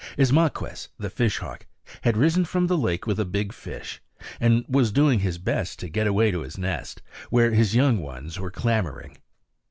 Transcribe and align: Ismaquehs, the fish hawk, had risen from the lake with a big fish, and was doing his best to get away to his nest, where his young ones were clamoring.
Ismaquehs, 0.17 0.87
the 0.97 1.11
fish 1.11 1.37
hawk, 1.37 1.67
had 2.01 2.17
risen 2.17 2.43
from 2.43 2.65
the 2.65 2.75
lake 2.75 3.05
with 3.05 3.19
a 3.19 3.23
big 3.23 3.53
fish, 3.53 4.01
and 4.39 4.65
was 4.67 4.91
doing 4.91 5.19
his 5.19 5.37
best 5.37 5.77
to 5.77 5.89
get 5.89 6.07
away 6.07 6.31
to 6.31 6.41
his 6.41 6.57
nest, 6.57 7.03
where 7.29 7.51
his 7.51 7.75
young 7.75 7.99
ones 7.99 8.39
were 8.39 8.49
clamoring. 8.49 9.19